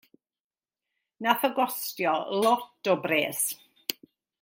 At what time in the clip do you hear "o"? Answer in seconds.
1.49-1.51, 2.95-2.97